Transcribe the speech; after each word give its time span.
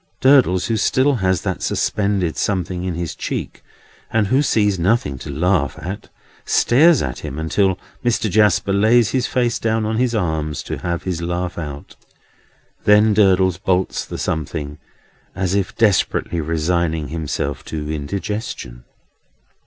Durdles, 0.19 0.65
who 0.65 0.77
still 0.77 1.17
has 1.17 1.43
that 1.43 1.61
suspended 1.61 2.35
something 2.35 2.83
in 2.85 2.95
his 2.95 3.13
cheek, 3.13 3.61
and 4.09 4.25
who 4.25 4.41
sees 4.41 4.79
nothing 4.79 5.19
to 5.19 5.29
laugh 5.29 5.77
at, 5.79 6.09
stares 6.43 7.03
at 7.03 7.19
him 7.19 7.37
until 7.37 7.77
Mr. 8.03 8.27
Jasper 8.27 8.73
lays 8.73 9.11
his 9.11 9.27
face 9.27 9.59
down 9.59 9.85
on 9.85 9.97
his 9.97 10.15
arms 10.15 10.63
to 10.63 10.79
have 10.79 11.03
his 11.03 11.21
laugh 11.21 11.55
out. 11.59 11.95
Then 12.83 13.13
Durdles 13.13 13.59
bolts 13.59 14.03
the 14.03 14.17
something, 14.17 14.79
as 15.35 15.53
if 15.53 15.75
desperately 15.77 16.41
resigning 16.41 17.09
himself 17.09 17.63
to 17.65 17.91
indigestion. 17.91 18.85